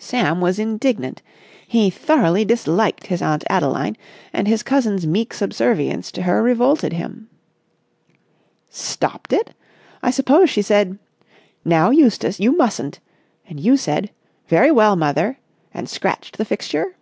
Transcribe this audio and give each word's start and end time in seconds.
Sam 0.00 0.40
was 0.40 0.58
indignant. 0.58 1.22
He 1.68 1.88
thoroughly 1.88 2.44
disliked 2.44 3.06
his 3.06 3.22
Aunt 3.22 3.44
Adeline, 3.48 3.96
and 4.32 4.48
his 4.48 4.64
cousin's 4.64 5.06
meek 5.06 5.32
subservience 5.32 6.10
to 6.10 6.22
her 6.22 6.42
revolted 6.42 6.92
him. 6.94 7.28
"Stopped 8.68 9.32
it? 9.32 9.54
I 10.02 10.10
suppose 10.10 10.50
she 10.50 10.62
said 10.62 10.98
'Now, 11.64 11.90
Eustace, 11.90 12.40
you 12.40 12.56
mustn't!' 12.56 12.98
and 13.48 13.60
you 13.60 13.76
said 13.76 14.10
'Very 14.48 14.72
well, 14.72 14.96
mother!' 14.96 15.38
and 15.72 15.88
scratched 15.88 16.38
the 16.38 16.44
fixture?" 16.44 16.96